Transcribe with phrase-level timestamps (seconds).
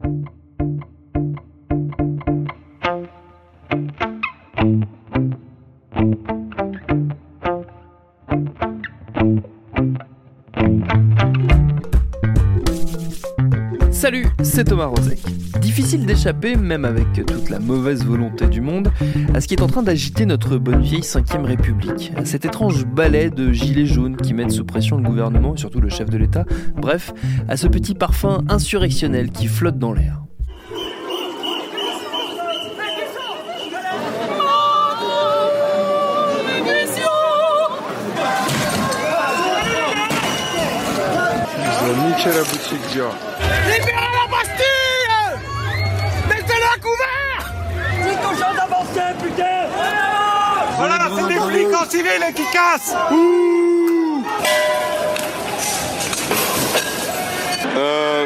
[0.00, 0.28] Thank
[6.30, 6.35] you.
[13.96, 15.18] Salut, c'est Thomas Rozek.
[15.58, 18.92] Difficile d'échapper, même avec toute la mauvaise volonté du monde,
[19.32, 22.84] à ce qui est en train d'agiter notre bonne vieille 5ème République, à cet étrange
[22.84, 26.18] balai de gilets jaunes qui mettent sous pression le gouvernement et surtout le chef de
[26.18, 26.44] l'État,
[26.76, 27.14] bref,
[27.48, 30.20] à ce petit parfum insurrectionnel qui flotte dans l'air.
[50.76, 52.94] Voilà, c'est des flics en civil qui cassent
[57.76, 58.24] Euh,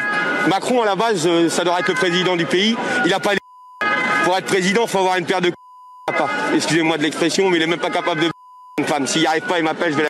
[0.48, 2.76] Macron, à la base, euh, ça doit être le président du pays.
[3.04, 3.38] Il a pas les...
[4.24, 5.52] Pour être président, faut avoir une paire de.
[6.54, 8.30] Excusez-moi de l'expression, mais il est même pas capable de
[8.78, 9.06] une femme.
[9.06, 10.08] S'il n'y arrive pas, il m'appelle, je vais la...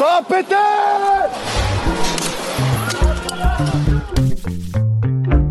[0.00, 0.54] Oh, péter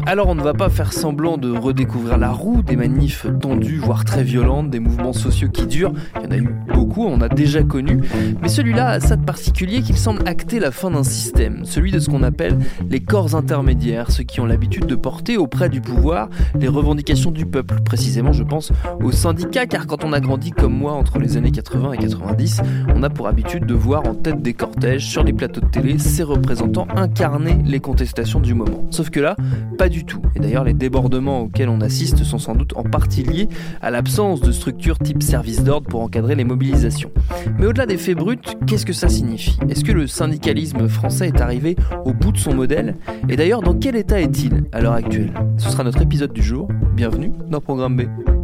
[0.07, 4.05] Alors on ne va pas faire semblant de redécouvrir la roue, des manifs tendues, voire
[4.05, 7.27] très violentes, des mouvements sociaux qui durent, il y en a eu beaucoup, on a
[7.27, 8.01] déjà connu,
[8.39, 11.97] mais celui-là a ça de particulier qu'il semble acter la fin d'un système, celui de
[11.97, 16.29] ce qu'on appelle les corps intermédiaires, ceux qui ont l'habitude de porter auprès du pouvoir
[16.53, 18.71] les revendications du peuple, précisément je pense
[19.03, 22.61] aux syndicats, car quand on a grandi comme moi entre les années 80 et 90,
[22.93, 25.97] on a pour habitude de voir en tête des cortèges, sur les plateaux de télé,
[25.97, 28.85] ces représentants incarner les contestations du moment.
[28.91, 29.35] Sauf que là,
[29.79, 29.94] pas du
[30.35, 33.47] Et d'ailleurs, les débordements auxquels on assiste sont sans doute en partie liés
[33.81, 37.11] à l'absence de structures type service d'ordre pour encadrer les mobilisations.
[37.57, 39.57] Mais au-delà des faits bruts, qu'est-ce que ça signifie?
[39.69, 41.75] Est-ce que le syndicalisme français est arrivé
[42.05, 42.95] au bout de son modèle?
[43.29, 45.31] Et d'ailleurs, dans quel état est-il à l'heure actuelle?
[45.57, 46.67] Ce sera notre épisode du jour.
[46.95, 48.34] Bienvenue dans Programme B.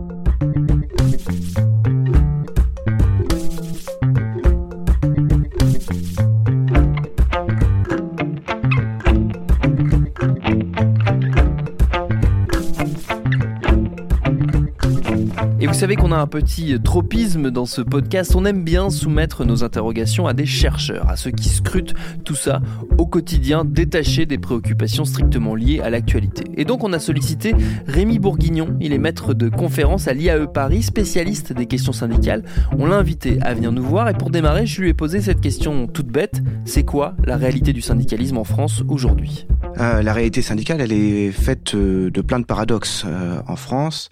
[15.82, 20.28] savez qu'on a un petit tropisme dans ce podcast, on aime bien soumettre nos interrogations
[20.28, 22.62] à des chercheurs, à ceux qui scrutent tout ça
[23.00, 26.44] au quotidien, détachés des préoccupations strictement liées à l'actualité.
[26.56, 27.56] Et donc on a sollicité
[27.88, 32.44] Rémi Bourguignon, il est maître de conférence à l'IAE Paris, spécialiste des questions syndicales.
[32.78, 34.08] On l'a invité à venir nous voir.
[34.08, 37.74] Et pour démarrer, je lui ai posé cette question toute bête, c'est quoi la réalité
[37.74, 39.48] du syndicalisme en France aujourd'hui?
[39.80, 44.10] Euh, la réalité syndicale, elle est faite euh, de plein de paradoxes euh, en France.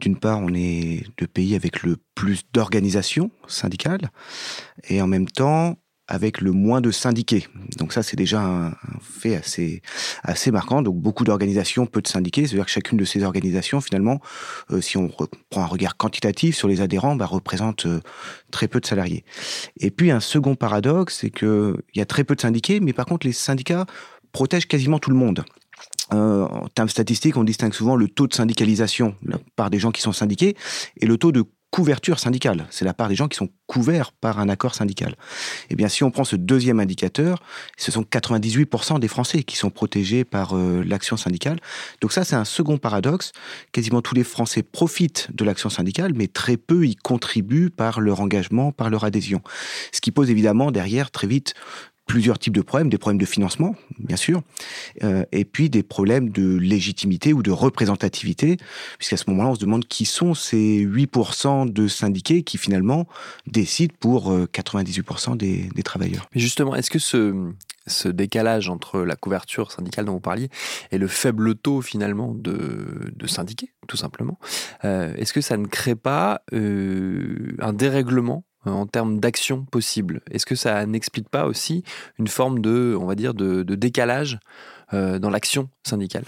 [0.00, 4.10] D'une part, on est le pays avec le plus d'organisations syndicales
[4.88, 5.76] et en même temps
[6.08, 7.46] avec le moins de syndiqués.
[7.78, 9.82] Donc ça, c'est déjà un, fait assez
[10.22, 10.82] assez marquant.
[10.82, 12.46] Donc beaucoup d'organisations, peu de syndiqués.
[12.46, 14.20] C'est-à-dire que chacune de ces organisations, finalement,
[14.80, 17.86] si on prend un regard quantitatif sur les adhérents, bah, représente
[18.50, 19.24] très peu de salariés.
[19.78, 22.92] Et puis un second paradoxe, c'est que il y a très peu de syndiqués, mais
[22.92, 23.86] par contre, les syndicats
[24.32, 25.44] protège quasiment tout le monde.
[26.12, 29.92] Euh, en termes statistiques, on distingue souvent le taux de syndicalisation, la part des gens
[29.92, 30.56] qui sont syndiqués,
[31.00, 32.66] et le taux de couverture syndicale.
[32.68, 35.16] C'est la part des gens qui sont couverts par un accord syndical.
[35.70, 37.42] Et bien, si on prend ce deuxième indicateur,
[37.78, 41.58] ce sont 98% des Français qui sont protégés par euh, l'action syndicale.
[42.02, 43.32] Donc ça, c'est un second paradoxe.
[43.72, 48.20] Quasiment tous les Français profitent de l'action syndicale, mais très peu y contribuent par leur
[48.20, 49.40] engagement, par leur adhésion.
[49.92, 51.54] Ce qui pose évidemment derrière très vite
[52.06, 54.42] plusieurs types de problèmes, des problèmes de financement, bien sûr,
[55.02, 58.56] euh, et puis des problèmes de légitimité ou de représentativité,
[58.98, 63.06] puisqu'à ce moment-là, on se demande qui sont ces 8% de syndiqués qui finalement
[63.46, 66.28] décident pour 98% des, des, travailleurs.
[66.34, 70.48] Mais justement, est-ce que ce, décalage entre la couverture syndicale dont vous parliez
[70.90, 74.38] et le faible taux finalement de, syndiqués, tout simplement,
[74.84, 80.20] euh, est-ce que ça ne crée pas euh, un dérèglement en termes d'action possible.
[80.30, 81.82] Est-ce que ça n'explique pas aussi
[82.18, 84.38] une forme de, on va dire, de, de décalage
[84.92, 86.24] euh, dans l'action syndicale?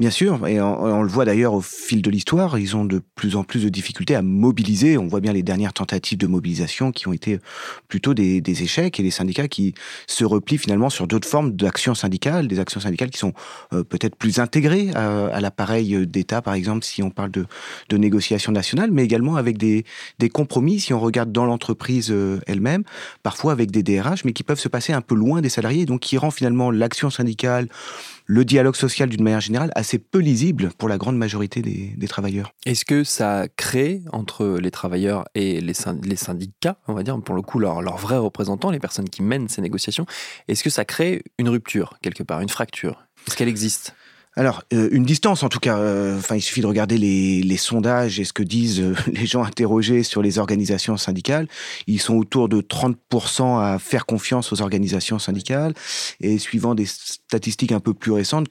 [0.00, 3.36] Bien sûr, et on, le voit d'ailleurs au fil de l'histoire, ils ont de plus
[3.36, 4.96] en plus de difficultés à mobiliser.
[4.96, 7.38] On voit bien les dernières tentatives de mobilisation qui ont été
[7.86, 9.74] plutôt des, échecs et les syndicats qui
[10.06, 13.34] se replient finalement sur d'autres formes d'actions syndicales, des actions syndicales qui sont
[13.74, 17.44] euh, peut-être plus intégrées à, l'appareil d'État, par exemple, si on parle de,
[17.90, 19.84] de négociations nationales, mais également avec des,
[20.18, 22.84] des compromis, si on regarde dans l'entreprise euh, elle-même,
[23.22, 26.00] parfois avec des DRH, mais qui peuvent se passer un peu loin des salariés, donc
[26.00, 27.68] qui rend finalement l'action syndicale
[28.30, 32.52] le dialogue social d'une manière générale assez peu lisible pour la grande majorité des, travailleurs.
[32.64, 37.42] Est-ce que ça crée entre les travailleurs et les, syndicats, on va dire pour le
[37.42, 40.06] coup leurs vrais représentants, les personnes qui mènent ces négociations,
[40.46, 43.04] est-ce que ça crée une rupture quelque part, une fracture?
[43.26, 43.96] Est-ce qu'elle existe?
[44.36, 45.76] Alors, euh, une distance en tout cas.
[45.78, 50.04] Euh, il suffit de regarder les, sondages et ce que disent euh, les gens interrogés
[50.04, 51.48] sur les organisations syndicales.
[51.88, 55.74] Ils sont autour de 30% à faire confiance aux organisations syndicales.
[56.20, 58.46] Et suivant des statistiques un peu plus récentes,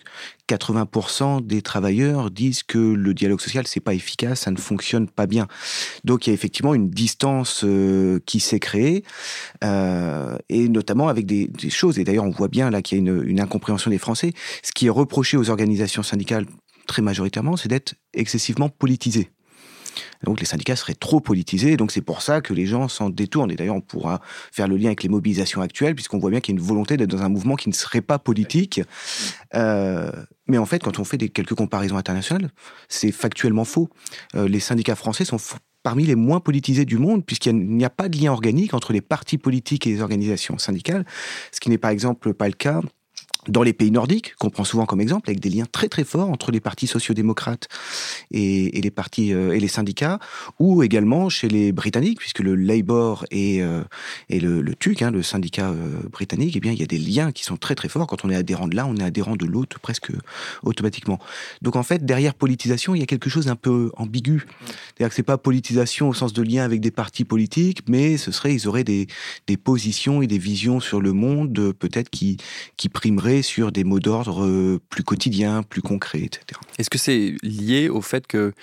[0.49, 5.27] 80% des travailleurs disent que le dialogue social c'est pas efficace, ça ne fonctionne pas
[5.27, 5.47] bien.
[6.03, 7.63] Donc il y a effectivement une distance
[8.25, 9.03] qui s'est créée,
[9.61, 11.99] et notamment avec des, choses.
[11.99, 14.33] Et d'ailleurs on voit bien là qu'il y a une, une incompréhension des Français.
[14.63, 16.45] Ce qui est reproché aux organisations organisations syndicales,
[16.87, 19.29] très majoritairement, c'est d'être excessivement politisé.
[20.23, 23.51] Donc les syndicats seraient trop politisés, donc c'est pour ça que les gens s'en détournent.
[23.51, 24.21] Et d'ailleurs, on pourra
[24.51, 26.97] faire le lien avec les mobilisations actuelles, puisqu'on voit bien qu'il y a une volonté
[26.97, 28.81] d'être dans un mouvement qui ne serait pas politique.
[29.55, 30.11] Euh,
[30.47, 32.49] mais en fait, quand on fait des, quelques comparaisons internationales,
[32.87, 33.89] c'est factuellement faux.
[34.35, 35.37] Euh, les syndicats français sont
[35.83, 39.01] parmi les moins politisés du monde, puisqu'il n'y a, pas de lien organique entre les
[39.01, 41.05] partis politiques et les organisations syndicales,
[41.51, 42.81] ce qui n'est par exemple pas le cas
[43.47, 46.29] dans les pays nordiques, qu'on prend souvent comme exemple, avec des liens très très forts
[46.29, 47.69] entre les partis sociodémocrates
[48.31, 48.91] et, et les
[49.33, 50.19] euh, syndicats,
[50.59, 53.83] ou également chez les Britanniques, puisque le Labour et, euh,
[54.29, 57.45] le, TUC, hein, le syndicat euh, britannique, eh bien il y a des liens qui
[57.45, 58.07] sont très très forts.
[58.07, 60.11] Quand on est adhérent de l'un, on est adhérent de l'autre presque
[60.63, 61.19] automatiquement.
[61.61, 64.45] Donc en fait, derrière politisation, il y a quelque chose d'un peu ambigu.
[64.59, 68.31] C'est-à-dire que c'est pas politisation au sens de lien avec des partis politiques, mais ce
[68.31, 69.07] serait, ils auraient des,
[69.63, 72.37] positions et des visions sur le monde peut-être qui
[72.91, 76.59] primeraient sur des mots d'ordre euh, plus quotidiens, plus concrets, etc.
[76.77, 78.53] Est-ce que c'est lié au fait que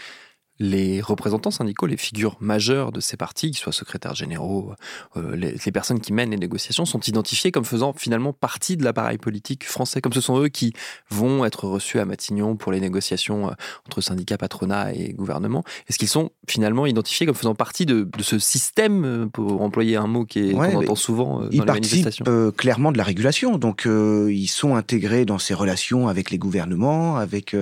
[0.59, 4.73] les représentants syndicaux, les figures majeures de ces partis, qu'ils soient secrétaires généraux,
[5.17, 9.19] euh, les, personnes qui mènent les négociations, sont identifiées comme faisant finalement partie de l'appareil
[9.19, 10.73] politique français, comme ce sont eux qui
[11.11, 13.53] vont être reçus à Matignon pour les négociations euh,
[13.87, 15.63] entre syndicats, patronat et gouvernement.
[15.89, 20.07] Est-ce qu'ils sont finalement identifiés comme faisant partie de, ce système, euh, pour employer un
[20.07, 22.25] mot qui est, qu'on entend souvent dans les manifestations?
[22.25, 26.39] Ils participent clairement de la régulation, donc ils sont intégrés dans ces relations avec les
[26.39, 27.55] gouvernements, avec,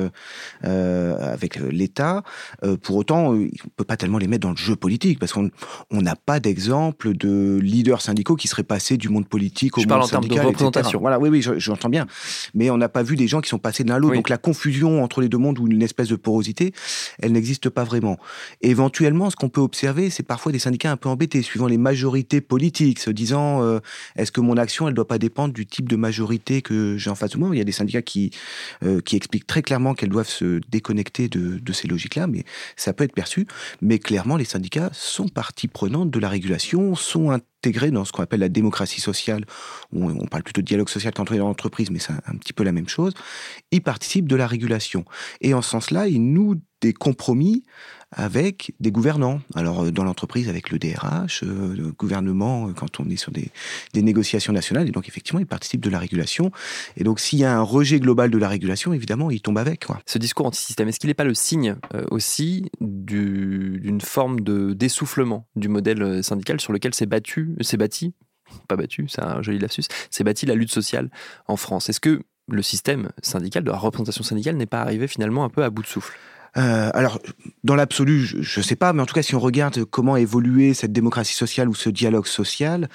[0.62, 2.22] avec l'État
[2.84, 5.32] pour autant, euh, on ne peut pas tellement les mettre dans le jeu politique, parce
[5.32, 5.50] qu'on
[5.90, 9.98] n'a pas d'exemple de leaders syndicaux qui seraient passés du monde politique au je monde
[9.98, 11.00] parle en termes de représentation.
[11.00, 12.06] Voilà, oui, oui, j'entends bien.
[12.54, 14.14] Mais on n'a pas vu des gens qui sont passés de l'un à l'autre.
[14.14, 16.72] Donc la confusion entre les deux mondes ou une espèce de porosité,
[17.20, 18.18] elle n'existe pas vraiment.
[18.60, 22.40] éventuellement, ce qu'on peut observer, c'est parfois des syndicats un peu embêtés, suivant les majorités
[22.40, 23.80] politiques, se disant euh,
[24.16, 27.10] est-ce que mon action, elle ne doit pas dépendre du type de majorité que j'ai
[27.10, 27.48] en face de moi?
[27.52, 28.30] Il y a des syndicats qui,
[28.82, 32.44] euh, qui expliquent très clairement qu'elles doivent se déconnecter de, de ces logiques-là, mais
[32.76, 33.46] ça peut être perçu,
[33.80, 38.22] mais clairement, les syndicats sont partie prenante de la régulation, sont intégrés dans ce qu'on
[38.22, 39.44] appelle la démocratie sociale,
[39.92, 42.72] on parle plutôt de dialogue social quand dans l'entreprise, mais c'est un, petit peu la
[42.72, 43.12] même chose.
[43.70, 45.04] Ils participent de la régulation.
[45.40, 47.62] Et en ce sens-là, ils nouent des compromis
[48.12, 49.40] avec des gouvernants.
[49.54, 53.32] Alors euh, dans l'entreprise avec le DRH, euh, le gouvernement euh, quand on est sur
[53.32, 53.50] des,
[53.94, 56.52] négociations nationales, et donc effectivement il participe de la régulation.
[56.98, 59.86] Et donc s'il y a un rejet global de la régulation, évidemment il tombe avec.
[60.04, 61.76] Ce discours anti-système, est-ce qu'il n'est pas le signe
[62.10, 68.12] aussi d'une forme de d'essoufflement du modèle syndical sur lequel s'est battu, s'est bâti,
[68.68, 71.10] pas battu, c'est un joli lapsus, s'est bâti la lutte sociale
[71.46, 71.88] en France?
[71.88, 75.64] Est-ce que le système syndical, de la représentation syndicale, n'est pas arrivé finalement un peu
[75.64, 76.18] à bout de souffle?
[76.56, 77.20] Euh, alors,
[77.64, 80.74] dans l'absolu, je ne sais pas, mais en tout cas, si on regarde comment évoluer
[80.74, 82.88] cette démocratie sociale ou ce dialogue social,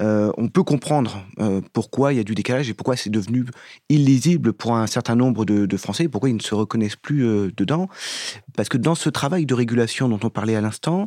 [0.00, 3.44] euh, on peut comprendre euh, pourquoi il y a du décalage et pourquoi c'est devenu
[3.88, 7.88] illisible pour un certain nombre de, de Français, pourquoi ils ne se reconnaissent plus dedans.
[8.56, 11.04] Parce que dans ce travail de régulation dont on parlait à l'instant,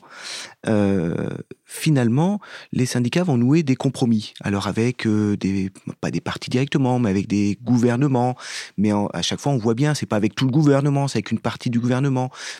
[1.65, 2.39] finalement,
[2.71, 4.33] les syndicats vont nouer des compromis.
[4.41, 5.71] Alors avec des,
[6.01, 8.35] pas des partis directement, mais avec des gouvernements.
[8.77, 11.31] Mais à chaque fois, on voit bien, c'est pas avec tout le gouvernement, c'est avec
[11.31, 11.94] une partie du gouvernement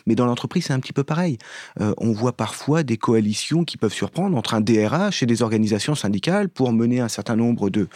[0.06, 1.38] Mais dans l'entreprise, c'est un petit peu pareil.
[1.80, 5.94] Euh, on voit parfois des coalitions qui peuvent surprendre entre un DRH et des organisations
[5.94, 7.88] syndicales pour mener un certain nombre de,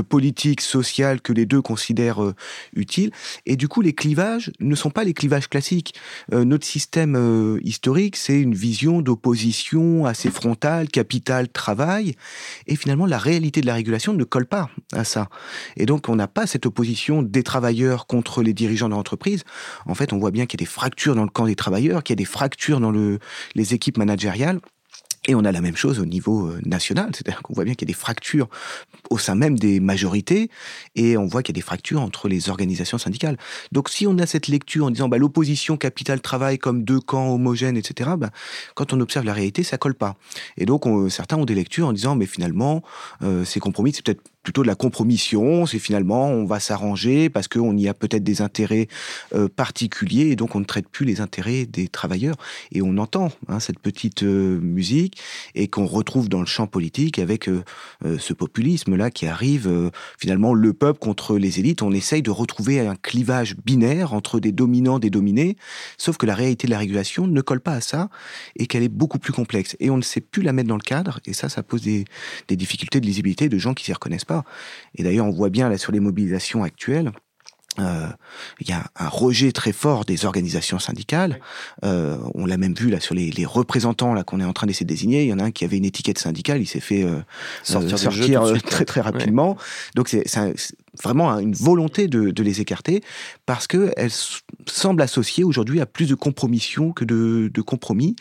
[0.00, 2.34] politiques sociales que les deux considèrent euh,
[2.74, 3.10] utiles.
[3.46, 5.94] Et du coup, les clivages ne sont pas les clivages classiques.
[6.32, 12.14] Euh, notre système historique, c'est une vision d'opposition assez frontale, capital, travail.
[12.66, 15.28] Et finalement, la réalité de la régulation ne colle pas à ça.
[15.76, 19.44] Et donc, on n'a pas cette opposition des travailleurs contre les dirigeants de l'entreprise.
[19.86, 22.04] En fait, on voit bien qu'il y a des fractures dans le camp des travailleurs,
[22.04, 23.18] qu'il y a des fractures dans le,
[23.56, 24.60] les équipes managériales.
[25.26, 27.86] Et on a la même chose au niveau euh, national, c'est-à-dire qu'on voit bien qu'il
[27.86, 28.48] y a des fractures
[29.10, 30.50] au sein même des majorités,
[30.94, 33.36] et on voit qu'il y a des fractures entre les organisations syndicales.
[33.72, 37.76] Donc si on a cette lecture en disant bah, l'opposition capital-travail comme deux camps homogènes,
[37.76, 38.30] etc., bah,
[38.74, 40.16] quand on observe la réalité, ça colle pas.
[40.56, 42.82] Et donc on, certains ont des lectures en disant mais finalement,
[43.22, 47.48] euh, ces compromis, c'est peut-être plutôt de la compromission, c'est finalement on va s'arranger parce
[47.48, 48.88] qu'on y a peut-être des intérêts
[49.34, 52.36] euh, particuliers et donc on ne traite plus les intérêts des travailleurs.
[52.72, 55.20] Et on entend hein, cette petite euh, musique
[55.54, 57.62] et qu'on retrouve dans le champ politique avec euh,
[58.18, 61.82] ce populisme-là qui arrive finalement le peuple contre les élites.
[61.82, 65.58] On essaye de retrouver un clivage binaire entre des dominants, des dominés,
[65.98, 68.08] sauf que la réalité de la régulation ne colle pas à ça
[68.56, 69.76] et qu'elle est beaucoup plus complexe.
[69.78, 72.06] Et on ne sait plus la mettre dans le cadre et ça, ça pose des,
[72.48, 74.37] des difficultés de lisibilité de gens qui s'y reconnaissent pas.
[74.96, 77.12] Et d'ailleurs, on voit bien là sur les mobilisations actuelles,
[77.78, 78.08] euh,
[78.58, 81.38] il y a un rejet très fort des organisations syndicales.
[81.84, 84.66] Euh, on l'a même vu là sur les, les représentants là qu'on est en train
[84.66, 85.22] d'essayer de désigner.
[85.22, 87.20] Il y en a un qui avait une étiquette syndicale, il s'est fait euh,
[87.62, 89.56] Sortir très très rapidement.
[89.94, 93.02] Donc c'est c'est un- c'est vraiment une volonté de, les écarter
[93.46, 98.16] parce que elles s- semblent associées aujourd'hui à plus de compromission que de, compromis.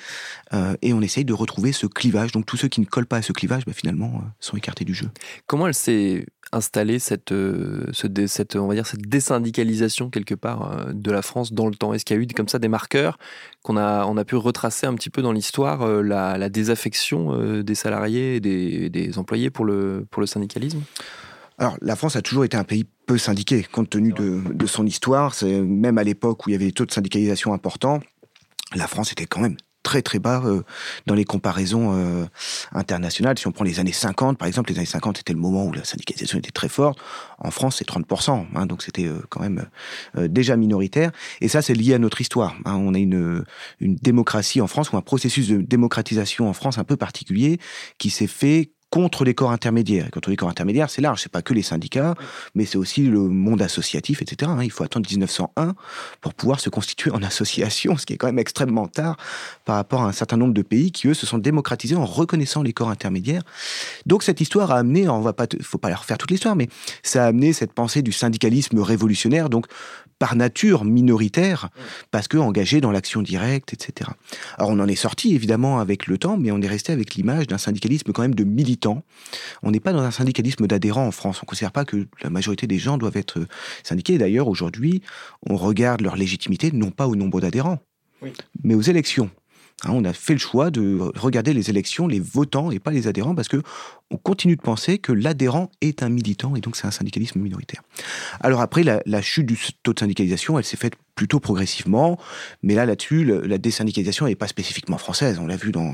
[0.54, 2.32] Euh, et on essaye de retrouver ce clivage.
[2.32, 4.86] Donc tous ceux qui ne collent pas à ce clivage, bah, finalement, euh, sont écartés
[4.86, 5.10] du jeu.
[5.46, 7.92] Comment elle s'est installée cette, euh,
[8.28, 11.94] cette, on va dire, cette désyndicalisation quelque part de la France dans le temps?
[11.94, 13.18] Est-ce qu'il y a eu comme ça des marqueurs
[13.64, 18.38] qu'on a, on a pu retracer un petit peu dans l'histoire la, désaffection des salariés
[18.38, 20.82] et des, des employés pour le, pour le syndicalisme?
[21.58, 24.86] Alors, la France a toujours été un pays peu syndiqué, compte tenu de, de son
[24.86, 25.34] histoire.
[25.34, 28.00] C'est même à l'époque où il y avait des taux de syndicalisation importants,
[28.76, 30.64] la France était quand même très très bas euh,
[31.06, 32.26] dans les comparaisons euh,
[32.74, 33.40] internationales.
[33.40, 35.72] Si on prend les années 50, par exemple, les années 50 c'était le moment où
[35.72, 37.00] la syndicalisation était très forte.
[37.40, 39.68] En France, c'est 30%, hein, donc c'était euh, quand même
[40.18, 41.12] euh, déjà minoritaire.
[41.40, 42.56] Et ça, c'est lié à notre histoire.
[42.66, 42.76] hein.
[42.76, 43.46] On a une,
[43.80, 47.58] une démocratie en France, ou un processus de démocratisation en France un peu particulier,
[47.98, 50.08] qui s'est fait contre les corps intermédiaires.
[50.08, 52.16] Et contre les corps intermédiaires, c'est large, c'est pas que les syndicats,
[52.56, 54.52] mais c'est aussi le monde associatif, etc.
[54.52, 54.64] hein.
[54.64, 55.76] Il faut attendre 1901
[56.22, 59.18] pour pouvoir se constituer en association, ce qui est quand même extrêmement tard
[59.66, 62.64] par rapport à un certain nombre de pays qui, eux, se sont démocratisés en reconnaissant
[62.64, 63.44] les corps intermédiaires.
[64.06, 66.70] Donc cette histoire a amené, on va pas, faut pas la refaire toute l'histoire, mais
[67.04, 69.68] ça a amené cette pensée du syndicalisme révolutionnaire, donc
[70.20, 71.70] par nature minoritaire,
[72.12, 74.12] parce que engagé dans l'action directe, etc.
[74.58, 77.48] Alors on en est sorti évidemment avec le temps, mais on est resté avec l'image
[77.48, 79.04] d'un syndicalisme quand même de militants.
[79.64, 81.38] On n'est pas dans un syndicalisme d'adhérents en France.
[81.42, 83.46] On ne considère pas que la majorité des gens doivent être
[83.84, 84.18] syndiqués.
[84.18, 85.02] D'ailleurs, aujourd'hui,
[85.48, 87.80] on regarde leur légitimité non pas au nombre d'adhérents,
[88.64, 89.30] mais aux élections.
[89.84, 93.08] Hein, on a fait le choix de regarder les élections, les votants et pas les
[93.08, 93.62] adhérents, parce que
[94.10, 97.84] on continue de penser que l'adhérent est un militant et donc c'est un syndicalisme minoritaire.
[98.40, 102.18] Alors après, la, chute du taux de syndicalisation, elle s'est faite plutôt progressivement,
[102.64, 105.40] mais là, là-dessus, la désyndicalisation n'est pas spécifiquement française.
[105.40, 105.94] On l'a vu dans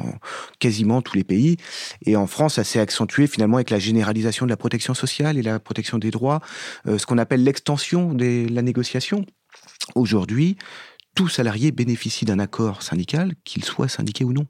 [0.59, 1.57] quasiment tous les pays.
[2.05, 5.41] Et en France, ça s'est accentué finalement avec la généralisation de la protection sociale et
[5.41, 6.39] la protection des droits,
[6.87, 9.25] euh, ce qu'on appelle l'extension de la négociation.
[9.95, 10.57] Aujourd'hui,
[11.15, 14.47] tout salarié bénéficie d'un accord syndical, qu'il soit syndiqué ou non.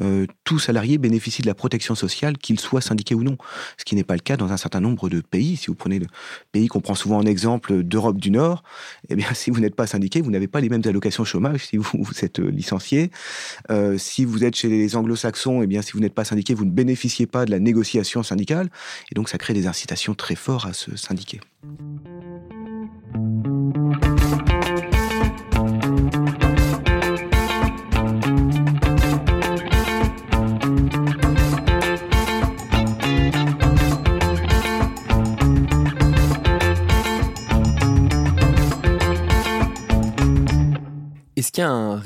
[0.00, 3.36] Euh, tout salarié bénéficie de la protection sociale, qu'il soit syndiqué ou non.
[3.76, 5.56] Ce qui n'est pas le cas dans un certain nombre de pays.
[5.56, 6.06] Si vous prenez le
[6.52, 8.62] pays qu'on prend souvent en exemple d'Europe du Nord,
[9.08, 11.76] eh bien, si vous n'êtes pas syndiqué, vous n'avez pas les mêmes allocations chômage si
[11.76, 13.10] vous, vous êtes euh, licencié.
[13.70, 16.64] Euh, si vous êtes chez les anglo-saxons, eh bien, si vous n'êtes pas syndiqué, vous
[16.64, 18.70] ne bénéficiez pas de la négociation syndicale.
[19.10, 21.40] Et donc, ça crée des incitations très fortes à se syndiquer.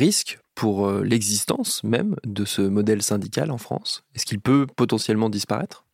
[0.04, 4.04] Risque pour euh, l'existence même de ce modèle syndical en France?
[4.14, 5.84] Est-ce qu'il peut potentiellement disparaître?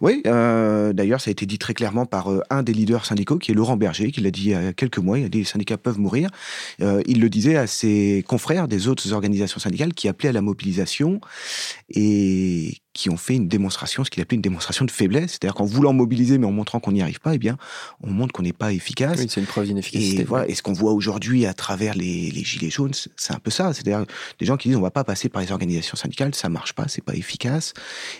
[0.00, 3.38] Oui, euh, d'ailleurs, ça a été dit très clairement par euh, un des leaders syndicaux,
[3.38, 5.18] qui est Laurent Berger, qui l'a dit il y a quelques mois.
[5.18, 6.30] Il a dit les syndicats peuvent mourir.
[6.78, 11.20] Il le disait à ses confrères des autres organisations syndicales qui appelaient à la mobilisation
[11.90, 15.64] et qui ont fait une démonstration, ce qu'il appelait une démonstration de faiblesse, c'est-à-dire qu'en
[15.64, 17.56] voulant mobiliser mais en montrant qu'on n'y arrive pas, eh bien,
[18.02, 19.18] on montre qu'on n'est pas efficace.
[19.18, 20.22] Oui, c'est une preuve d'inefficacité.
[20.22, 23.38] Et voilà, et ce qu'on voit aujourd'hui à travers les, les, gilets jaunes, c'est un
[23.38, 24.04] peu ça, c'est-à-dire
[24.38, 26.88] des gens qui disent on va pas passer par les organisations syndicales, ça marche pas,
[26.88, 27.74] c'est pas efficace.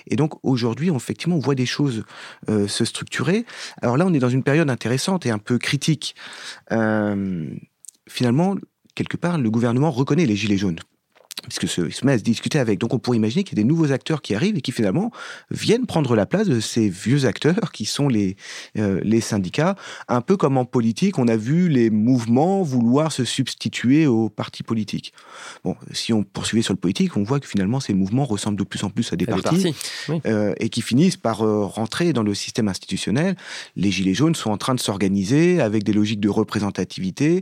[0.06, 2.04] Et donc aujourd'hui, on, effectivement, on voit des choses
[2.48, 3.44] euh, se structurer.
[3.82, 6.14] Alors là, on est dans une période intéressante et un peu critique.
[6.70, 7.46] Euh,
[8.08, 8.56] finalement,
[8.94, 10.78] quelque part, le gouvernement reconnaît les gilets jaunes
[11.42, 12.78] puisque se, se met à se discuter avec.
[12.78, 15.10] Donc on pourrait imaginer qu'il y a des nouveaux acteurs qui arrivent et qui finalement
[15.50, 18.36] viennent prendre la place de ces vieux acteurs qui sont les,
[18.78, 19.76] euh, les syndicats.
[20.08, 24.62] Un peu comme en politique, on a vu les mouvements vouloir se substituer aux partis
[24.62, 25.12] politiques.
[25.64, 28.64] Bon, si on poursuivait sur le politique, on voit que finalement ces mouvements ressemblent de
[28.64, 29.76] plus en plus à des À partis, des partis,
[30.08, 30.20] oui.
[30.26, 33.36] euh, et qui finissent par euh, rentrer dans le système institutionnel.
[33.76, 37.40] Les Gilets jaunes sont en train de s'organiser avec des logiques de représentativité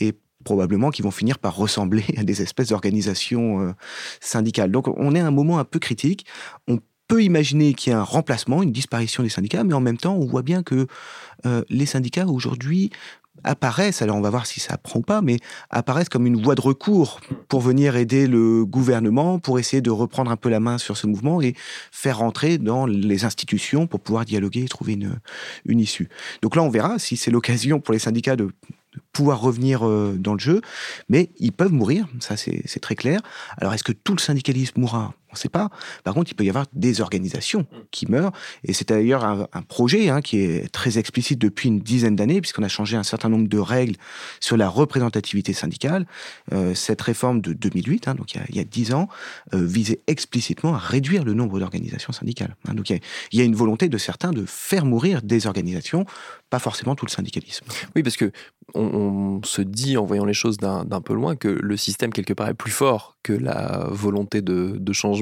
[0.00, 3.72] et probablement qui vont finir par ressembler à des espèces d'organisations euh,
[4.20, 4.70] syndicales.
[4.70, 6.26] Donc on est à un moment un peu critique.
[6.68, 9.98] On peut imaginer qu'il y a un remplacement, une disparition des syndicats, mais en même
[9.98, 10.86] temps, on voit bien que
[11.44, 12.90] euh, les syndicats aujourd'hui
[13.44, 15.38] apparaissent, alors on va voir si ça prend ou pas, mais
[15.70, 20.30] apparaissent comme une voie de recours pour venir aider le gouvernement, pour essayer de reprendre
[20.30, 21.54] un peu la main sur ce mouvement et
[21.90, 25.18] faire rentrer dans les institutions pour pouvoir dialoguer et trouver une,
[25.64, 26.08] une issue.
[26.42, 28.50] Donc là, on verra si c'est l'occasion pour les syndicats de de
[29.12, 30.60] pouvoir revenir euh, dans le jeu,
[31.08, 33.20] mais ils peuvent mourir, ça c'est c'est très clair.
[33.58, 35.14] Alors est-ce que tout le syndicalisme mourra?
[35.32, 35.70] On ne sait pas.
[36.04, 38.32] Par contre, il peut y avoir des organisations qui meurent,
[38.64, 42.40] et c'est d'ailleurs un, un projet hein, qui est très explicite depuis une dizaine d'années,
[42.40, 43.96] puisqu'on a changé un certain nombre de règles
[44.40, 46.06] sur la représentativité syndicale.
[46.52, 49.08] Euh, cette réforme de 2008, hein, donc il y a, 10 ans,
[49.54, 52.56] euh, visait explicitement à réduire le nombre d'organisations syndicales.
[52.68, 52.74] hein.
[52.74, 53.00] donc il y, a,
[53.32, 56.04] il y a une volonté de certains de faire mourir des organisations,
[56.50, 57.64] pas forcément tout le syndicalisme.
[57.96, 58.32] Oui, parce que
[58.74, 62.12] on, on se dit en voyant les choses d'un d'un peu loin que le système
[62.12, 65.21] quelque part est plus fort que la volonté de, de changement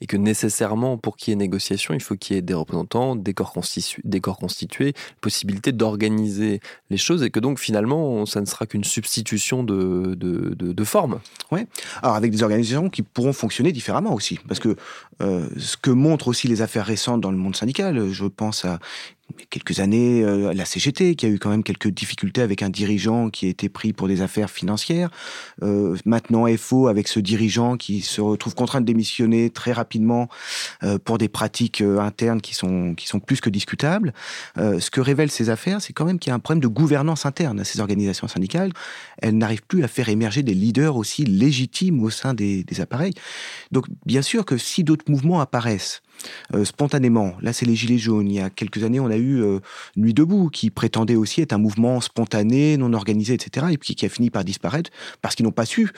[0.00, 3.16] et que nécessairement pour qu'il y ait négociation, il faut qu'il y ait des représentants,
[3.16, 6.60] des corps, constitués, possibilité d'organiser
[6.90, 11.20] les choses et que donc finalement ça ne sera qu'une substitution de, de, forme.
[12.02, 14.76] Alors avec des organisations qui pourront fonctionner différemment aussi, parce que
[15.22, 18.78] euh, ce que montrent aussi les affaires récentes dans le monde syndical, je pense à
[19.50, 23.30] quelques années euh, la CGT qui a eu quand même quelques difficultés avec un dirigeant
[23.30, 25.10] qui a été pris pour des affaires financières.
[25.62, 30.28] Euh, maintenant FO avec ce dirigeant qui se retrouve contraint de démissionner très rapidement
[30.82, 34.12] euh, pour des pratiques euh, internes qui sont qui sont plus que discutables.
[34.58, 36.68] Euh, ce que révèlent ces affaires, c'est quand même qu'il y a un problème de
[36.68, 38.72] gouvernance interne à ces organisations syndicales.
[39.18, 43.14] Elles n'arrivent plus à faire émerger des leaders aussi légitimes au sein des, des appareils.
[43.72, 46.02] Donc bien sûr que si d'autres mouvements apparaissent
[46.54, 49.42] euh, spontanément, là c'est les Gilets jaunes, il y a quelques années on a eu
[49.42, 49.60] euh,
[49.96, 53.66] Nuit debout qui prétendait aussi être un mouvement spontané, non organisé, etc.
[53.70, 54.90] et puis qui a fini par disparaître
[55.22, 55.90] parce qu'ils n'ont pas su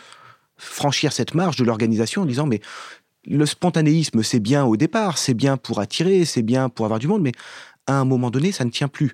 [0.56, 2.60] franchir cette marge de l'organisation en disant mais
[3.26, 7.08] le spontanéisme c'est bien au départ, c'est bien pour attirer, c'est bien pour avoir du
[7.08, 7.32] monde, mais
[7.86, 9.12] à un moment donné, ça ne tient plus.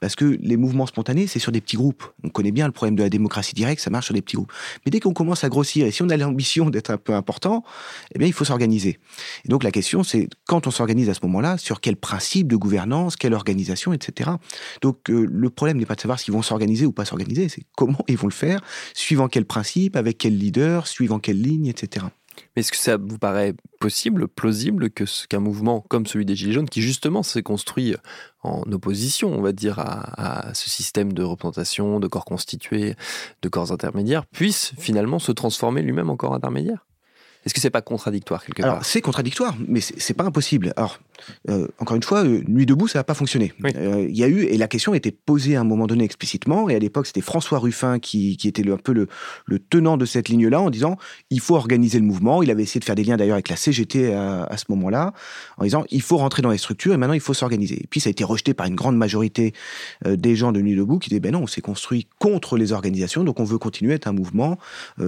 [0.00, 2.04] Parce que les mouvements spontanés, c'est sur des petits groupes.
[2.22, 4.52] On connaît bien le problème de la démocratie directe, ça marche sur des petits groupes.
[4.84, 7.64] Mais dès qu'on commence à grossir, et si on a l'ambition d'être un peu important,
[8.14, 8.98] eh bien, il faut s'organiser.
[9.44, 12.56] Et donc, la question, c'est quand on s'organise à ce moment-là, sur quel principe de
[12.56, 14.30] gouvernance, quelle organisation, etc.
[14.80, 17.64] Donc, euh, le problème n'est pas de savoir s'ils vont s'organiser ou pas s'organiser, c'est
[17.76, 18.60] comment ils vont le faire,
[18.94, 22.06] suivant quel principe, avec quel leader, suivant quelle ligne, etc.
[22.54, 26.68] Mais est-ce que ça vous paraît possible, plausible, qu'un mouvement comme celui des Gilets jaunes,
[26.68, 27.94] qui justement s'est construit
[28.42, 32.96] en opposition, on va dire, à, à ce système de représentation, de corps constitués,
[33.42, 36.86] de corps intermédiaires, puisse finalement se transformer lui-même en corps intermédiaire?
[37.44, 38.84] Est-ce que c'est pas contradictoire quelque Alors, part?
[38.84, 40.72] c'est contradictoire, mais c'est pas impossible.
[40.76, 40.98] Alors,
[41.50, 43.52] euh, encore une fois, euh, Nuit debout, ça n'a pas fonctionné.
[43.62, 43.70] Oui.
[43.76, 46.04] Euh, Il y a eu, et la question a été posée à un moment donné
[46.04, 49.08] explicitement, et à l'époque, c'était François Ruffin qui, qui était le- un peu le,
[49.46, 50.96] le tenant de cette ligne-là, en disant
[51.30, 52.42] il faut organiser le mouvement.
[52.42, 55.12] Il avait essayé de faire des liens d'ailleurs avec la CGT à, à ce moment-là,
[55.58, 57.76] en disant il faut rentrer dans les structures, et maintenant il faut s'organiser.
[57.82, 59.52] Et puis, ça a été rejeté par une grande majorité
[60.06, 63.22] des gens de Nuit debout qui disaient ben non, on s'est construit contre les organisations,
[63.24, 64.58] donc on veut continuer à être un mouvement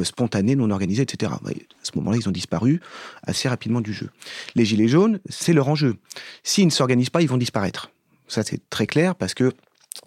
[0.03, 1.33] spontané, non organisé, etc.
[1.35, 1.51] À
[1.83, 2.81] ce moment-là, disparu
[3.23, 4.11] assez rapidement du jeu.
[4.55, 5.97] Les Gilets jaunes, c'est leur enjeu.
[6.43, 7.91] S'ils ne s'organisent pas, ils vont disparaître.
[8.29, 9.53] Ça, c'est très clair parce que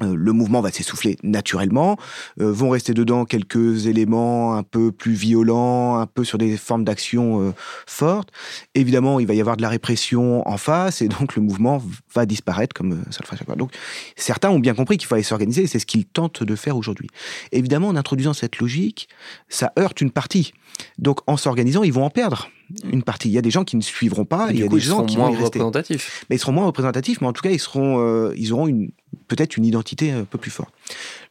[0.02, 1.98] le mouvement va s'essouffler naturellement,
[2.40, 6.84] euh, vont rester dedans quelques éléments un peu plus violents, un peu sur des formes
[6.84, 7.54] d'action euh,
[7.86, 8.30] fortes.
[8.76, 11.82] Évidemment, il va y avoir de la répression en face et donc le mouvement
[12.14, 13.56] va disparaître comme euh, ça le à chaque fois.
[13.56, 13.72] Donc
[14.16, 17.10] certains ont bien compris qu'il fallait s'organiser et c'est ce qu'ils tentent de faire aujourd'hui.
[17.52, 19.10] Évidemment, en introduisant cette logique,
[19.48, 20.54] ça heurte une partie.
[20.98, 22.50] Donc en s'organisant, ils vont en perdre
[22.84, 23.30] une partie.
[23.30, 25.06] Il y a des gens qui ne suivront pas, il y a coup, des gens
[25.06, 26.26] qui moins vont y rester représentatifs.
[26.30, 28.92] mais ils seront moins représentatifs, mais en tout cas, ils, seront, euh, ils auront une,
[29.28, 30.74] peut-être une identité un peu plus forte.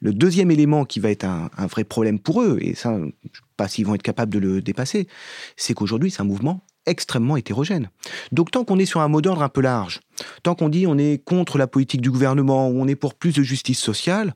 [0.00, 3.04] Le deuxième élément qui va être un, un vrai problème pour eux, et ça, je
[3.04, 5.08] ne sais pas s'ils vont être capables de le dépasser,
[5.56, 7.90] c'est qu'aujourd'hui, c'est un mouvement extrêmement hétérogène.
[8.32, 10.00] Donc tant qu'on est sur un mot d'ordre un peu large,
[10.42, 13.34] tant qu'on dit on est contre la politique du gouvernement ou on est pour plus
[13.34, 14.34] de justice sociale,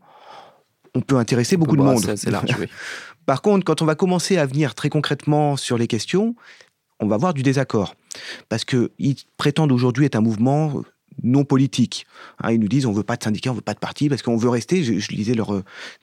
[0.94, 2.04] on peut intéresser beaucoup de monde.
[3.26, 6.34] Par contre, quand on va commencer à venir très concrètement sur les questions,
[7.02, 7.94] on va avoir du désaccord.
[8.48, 10.82] Parce qu'ils prétendent aujourd'hui être un mouvement
[11.22, 12.06] non politique.
[12.42, 14.22] Hein, ils nous disent on veut pas de syndicats, on veut pas de parti, parce
[14.22, 14.82] qu'on veut rester.
[14.82, 15.34] Je, lisais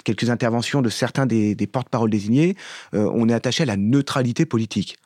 [0.04, 2.56] quelques interventions de certains des, porte-paroles désignés.
[2.94, 4.98] Euh, on est attaché à la neutralité politique.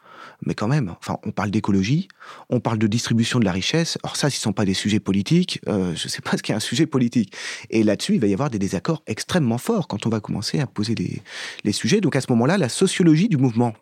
[0.46, 2.08] Mais quand même, enfin, on parle d'écologie,
[2.50, 3.98] on parle de distribution de la richesse.
[4.04, 6.44] Or ça, ce ne sont pas des sujets politiques, euh, je ne sais pas ce
[6.44, 7.34] qu'est un sujet politique.
[7.70, 10.68] Et là-dessus, il va y avoir des désaccords extrêmement forts quand on va commencer à
[10.68, 12.02] poser les, sujets.
[12.02, 13.74] Donc à ce moment-là, la sociologie du mouvement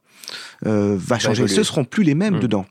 [0.63, 1.47] va changer.
[1.47, 2.39] Ce ne seront plus les mêmes mmh.
[2.39, 2.65] dedans.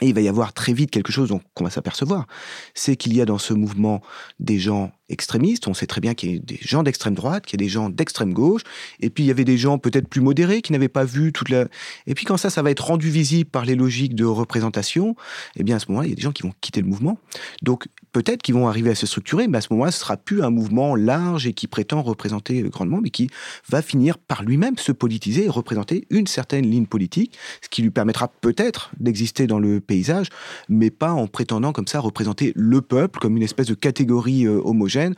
[0.00, 2.26] Et il va y avoir très vite quelque chose qu'on va s'apercevoir,
[2.74, 4.00] c'est qu'il y a dans ce mouvement
[4.38, 5.68] des gens extrémistes.
[5.68, 7.70] On sait très bien qu'il y a des gens d'extrême droite, qu'il y a des
[7.70, 8.62] gens d'extrême gauche,
[9.00, 11.48] et puis il y avait des gens peut-être plus modérés qui n'avaient pas vu toute
[11.48, 11.66] la.
[12.06, 15.16] Et puis quand ça, ça va être rendu visible par les logiques de représentation,
[15.56, 17.18] eh bien à ce moment-là, il y a des gens qui vont quitter le mouvement.
[17.62, 20.42] Donc peut-être qu'ils vont arriver à se structurer, mais à ce moment-là, ce sera plus
[20.42, 23.30] un mouvement large et qui prétend représenter grandement, mais qui
[23.68, 27.90] va finir par lui-même se politiser et représenter une certaine ligne politique, ce qui lui
[27.90, 30.28] permettra peut-être d'exister dans le paysage,
[30.68, 34.60] mais pas en prétendant comme ça représenter le peuple comme une espèce de catégorie euh,
[34.64, 35.14] homogène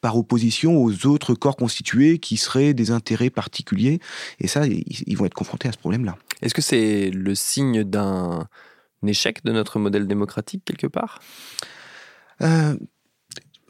[0.00, 3.98] par opposition aux autres corps constitués qui seraient des intérêts particuliers.
[4.40, 6.16] Et ça, ils vont être confrontés à ce problème-là.
[6.42, 8.48] Est-ce que c'est le signe d'un
[9.06, 11.20] échec de notre modèle démocratique quelque part?
[12.42, 12.76] Euh,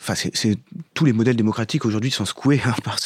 [0.09, 0.57] Enfin, c'est
[0.95, 2.99] tous les modèles démocratiques aujourd'hui sont secoués hein, par,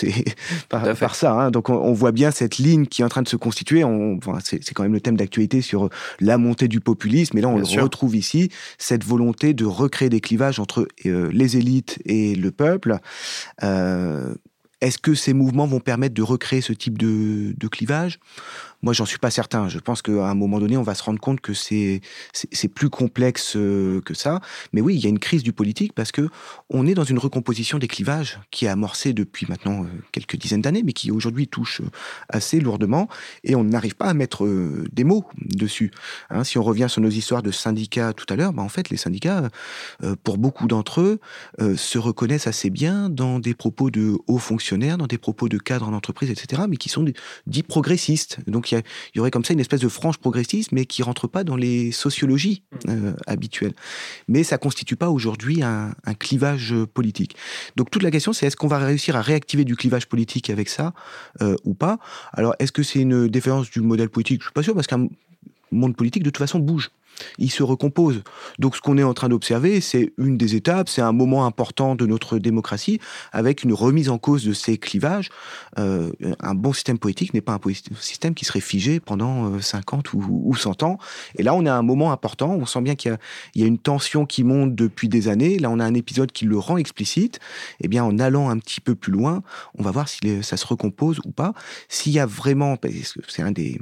[0.99, 1.33] par, ça.
[1.33, 1.51] Hein.
[1.51, 3.85] Donc, on, voit bien cette ligne qui est en train de se constituer.
[3.85, 7.39] Enfin, c'est quand même le thème d'actualité sur la montée du populisme.
[7.39, 11.57] Et là, on le retrouve ici, cette volonté de recréer des clivages entre euh, les
[11.57, 12.99] élites et le peuple.
[13.63, 14.35] Euh,
[14.81, 18.19] Est-ce que ces mouvements vont permettre de recréer ce type de, de clivage?
[18.83, 19.69] Moi, j'en suis pas certain.
[19.69, 22.01] Je pense qu'à un moment donné, on va se rendre compte que c'est
[22.33, 24.41] c'est plus complexe euh, que ça.
[24.73, 26.29] Mais oui, il y a une crise du politique parce que
[26.71, 30.63] on est dans une recomposition des clivages qui est amorcée depuis maintenant euh, quelques dizaines
[30.63, 31.91] d'années, mais qui aujourd'hui touche euh,
[32.29, 33.09] assez lourdement,
[33.45, 34.47] et on n'arrive pas à mettre
[34.93, 35.91] des mots dessus.
[36.31, 38.91] Hein, si on revient sur nos histoires de syndicats tout à l'heure, bah en fait,
[38.91, 39.49] les syndicats,
[40.25, 41.21] pour beaucoup d'entre eux,
[41.77, 45.89] se reconnaissent assez bien dans des propos de hauts fonctionnaires, dans des propos de cadres
[45.89, 47.05] en entreprise, etc., mais qui sont
[47.47, 48.39] dits progressistes.
[48.47, 48.83] Donc il
[49.17, 51.93] y, aurait comme ça une espèce de frange progressisme, mais qui rentre pas dans les
[51.93, 52.91] sociologies mmh.
[52.91, 53.75] euh, habituelles.
[54.29, 57.37] Mais ça constitue pas aujourd'hui un, clivage politique.
[57.77, 60.69] Donc toute la question, c'est est-ce qu'on va réussir à réactiver du clivage politique avec
[60.69, 60.93] ça
[61.41, 61.99] euh, ou pas?
[62.33, 64.41] Alors est-ce que c'est une déférence du modèle politique?
[64.41, 65.09] Je suis pas sûr parce qu'un
[65.71, 66.91] monde politique de toute façon bouge
[67.39, 68.23] il se recompose.
[68.59, 71.95] Donc ce qu'on est en train d'observer, c'est une des étapes, c'est un moment important
[71.95, 73.01] de notre démocratie,
[73.33, 75.31] avec une remise en cause de ces clivages.
[75.79, 77.61] Euh, un bon système politique n'est pas un
[78.01, 80.99] système qui serait figé pendant 50 euh, ou, 100 ans.
[81.37, 83.17] Et là, on à un moment important, on sent bien qu'il
[83.55, 85.59] y, a une tension qui monte depuis des années.
[85.59, 87.39] Là, on a un épisode qui le rend explicite.
[87.81, 89.43] Eh bien, en allant un petit peu plus loin,
[89.79, 91.55] on va voir si ça se recompose ou pas.
[91.89, 92.77] S'il y a vraiment,
[93.29, 93.79] c'est un des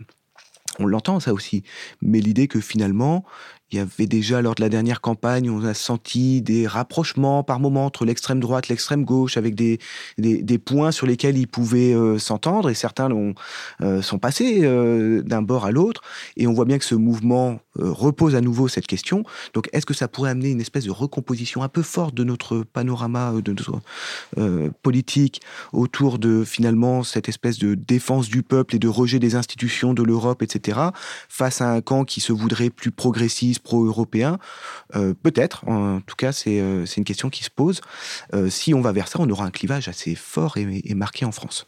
[0.79, 1.62] on l'entend ça aussi.
[2.03, 3.25] Mais l'idée que finalement,
[3.70, 7.61] il y avait déjà lors de la dernière campagne, on a senti des rapprochements par
[7.61, 9.78] moments entre l'extrême droite, l'extrême gauche, avec des,
[10.16, 13.11] des, points sur lesquels ils pouvaient euh, s'entendre, et certains
[13.83, 16.00] euh, sont passés euh, d'un bord à l'autre,
[16.37, 19.22] et on voit bien que ce mouvement repose à nouveau cette question.
[19.54, 22.64] Donc est-ce que ça pourrait amener une espèce de recomposition un peu forte de notre
[22.64, 23.81] panorama, de notre
[24.83, 25.40] politique,
[25.72, 30.02] autour de finalement cette espèce de défense du peuple et de rejet des institutions de
[30.02, 30.81] l'Europe, etc.,
[31.28, 34.38] face à un camp qui se voudrait plus progressiste, pro-européen
[34.97, 35.66] euh, Peut-être.
[35.68, 37.81] En tout cas, c'est euh, une question qui se pose.
[38.35, 41.33] Euh, si on va vers ça, on aura un clivage assez fort et marqué en
[41.33, 41.66] France.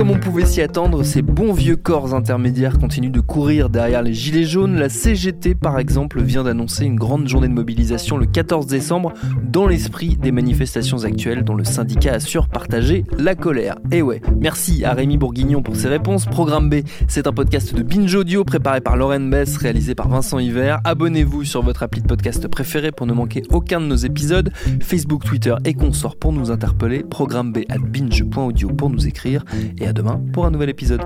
[0.00, 4.14] Comme on pouvait s'y attendre, ces bons vieux corps intermédiaires continuent de courir derrière les
[4.14, 4.76] gilets jaunes.
[4.76, 9.12] La CGT, par exemple, vient d'annoncer une grande journée de mobilisation le 14 décembre
[9.44, 13.76] dans l'esprit des manifestations actuelles dont le syndicat assure partager la colère.
[13.92, 16.24] Et ouais, merci à Rémi Bourguignon pour ses réponses.
[16.24, 20.38] Programme B, c'est un podcast de Binge Audio préparé par Lauren Bess, réalisé par Vincent
[20.38, 20.80] Hiver.
[20.84, 24.50] Abonnez-vous sur votre appli de podcast préféré pour ne manquer aucun de nos épisodes.
[24.80, 27.02] Facebook, Twitter et consorts pour nous interpeller.
[27.02, 29.44] Programme B at binge.audio pour nous écrire
[29.78, 31.02] et à demain pour un nouvel épisode.